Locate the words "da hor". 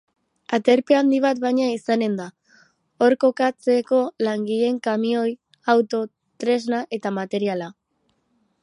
2.21-3.15